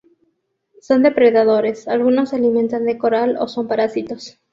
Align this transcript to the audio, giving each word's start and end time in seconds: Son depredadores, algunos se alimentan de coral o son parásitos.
Son 0.81 1.03
depredadores, 1.03 1.87
algunos 1.87 2.29
se 2.29 2.35
alimentan 2.37 2.85
de 2.87 2.97
coral 2.97 3.37
o 3.39 3.47
son 3.47 3.67
parásitos. 3.67 4.39